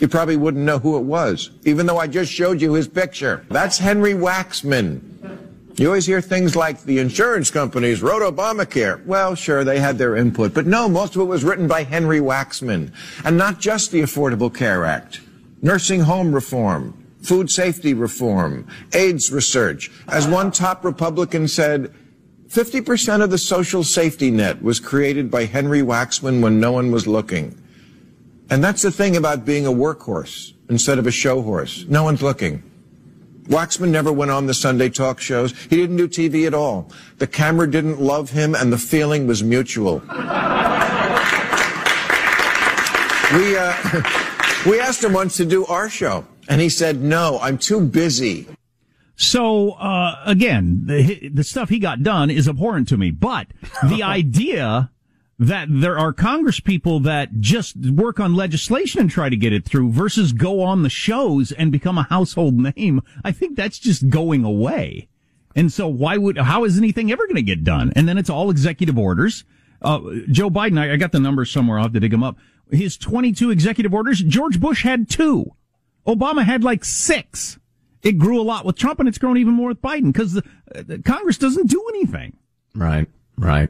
[0.00, 3.44] You probably wouldn't know who it was, even though I just showed you his picture.
[3.50, 5.02] That's Henry Waxman.
[5.78, 9.04] You always hear things like the insurance companies wrote Obamacare.
[9.06, 12.20] Well, sure, they had their input, but no, most of it was written by Henry
[12.20, 12.92] Waxman.
[13.24, 15.20] And not just the Affordable Care Act.
[15.62, 19.90] Nursing home reform, food safety reform, AIDS research.
[20.08, 21.94] As one top Republican said,
[22.50, 27.06] 50% of the social safety net was created by Henry Waxman when no one was
[27.06, 27.56] looking.
[28.50, 31.84] And that's the thing about being a workhorse instead of a show horse.
[31.88, 32.64] No one's looking.
[33.44, 35.52] Waxman never went on the Sunday talk shows.
[35.70, 36.90] He didn't do TV at all.
[37.18, 39.98] The camera didn't love him, and the feeling was mutual.
[43.34, 43.74] we, uh,
[44.66, 48.48] we asked him once to do our show, and he said, no, I'm too busy.
[49.20, 53.10] So uh, again, the the stuff he got done is abhorrent to me.
[53.10, 53.48] But
[53.86, 54.90] the idea
[55.38, 59.66] that there are Congress people that just work on legislation and try to get it
[59.66, 64.08] through versus go on the shows and become a household name, I think that's just
[64.08, 65.08] going away.
[65.54, 67.92] And so why would, how is anything ever going to get done?
[67.94, 69.44] And then it's all executive orders.
[69.82, 70.00] Uh,
[70.30, 71.78] Joe Biden, I, I got the numbers somewhere.
[71.78, 72.38] I'll have to dig them up.
[72.70, 75.54] His 22 executive orders, George Bush had two.
[76.06, 77.58] Obama had like six.
[78.02, 80.44] It grew a lot with Trump and it's grown even more with Biden because the,
[80.72, 82.36] the Congress doesn't do anything.
[82.74, 83.68] Right, right.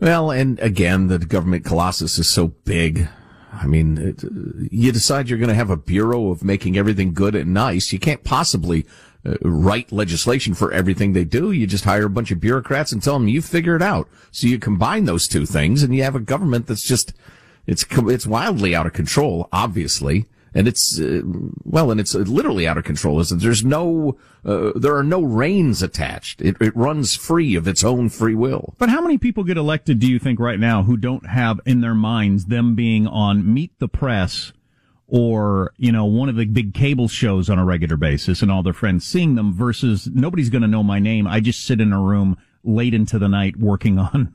[0.00, 3.08] Well, and again, the government colossus is so big.
[3.52, 4.24] I mean, it,
[4.70, 7.92] you decide you're going to have a bureau of making everything good and nice.
[7.92, 8.86] You can't possibly
[9.24, 11.50] uh, write legislation for everything they do.
[11.52, 14.08] You just hire a bunch of bureaucrats and tell them you figure it out.
[14.30, 17.14] So you combine those two things and you have a government that's just,
[17.66, 20.26] it's, it's wildly out of control, obviously
[20.56, 21.20] and it's uh,
[21.64, 23.20] well, and it's literally out of control.
[23.20, 26.40] Isn't there's no uh, there are no reins attached.
[26.40, 28.74] It, it runs free of its own free will.
[28.78, 29.98] But how many people get elected?
[29.98, 33.78] Do you think right now who don't have in their minds them being on Meet
[33.78, 34.52] the Press?
[35.08, 38.64] Or, you know, one of the big cable shows on a regular basis and all
[38.64, 41.28] their friends seeing them versus nobody's going to know my name.
[41.28, 44.34] I just sit in a room late into the night working on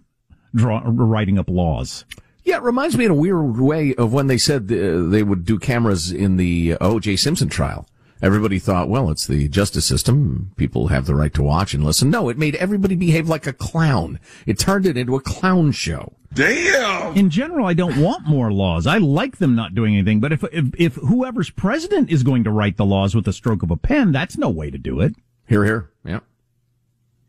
[0.56, 2.06] draw, writing up laws.
[2.44, 5.60] Yeah, it reminds me in a weird way of when they said they would do
[5.60, 7.18] cameras in the O.J.
[7.18, 7.88] Simpson trial.
[8.22, 10.52] Everybody thought, well, it's the justice system.
[10.56, 12.12] People have the right to watch and listen.
[12.12, 14.20] No, it made everybody behave like a clown.
[14.46, 16.14] It turned it into a clown show.
[16.34, 17.18] Damn.
[17.18, 18.86] In general, I don't want more laws.
[18.86, 20.20] I like them not doing anything.
[20.20, 23.64] But if, if, if whoever's president is going to write the laws with a stroke
[23.64, 25.16] of a pen, that's no way to do it.
[25.48, 25.90] Here, here.
[26.06, 26.20] Yeah.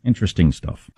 [0.05, 0.91] Interesting stuff.